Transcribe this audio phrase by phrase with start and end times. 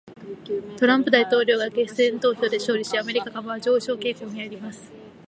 [0.79, 4.91] トランプ大統領が決選投票で勝利し、アメリカ株は上昇傾向にあります。